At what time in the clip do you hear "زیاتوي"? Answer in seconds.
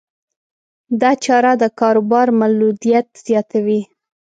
3.25-3.81